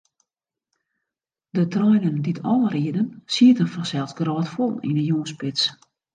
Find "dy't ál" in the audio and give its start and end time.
2.25-2.65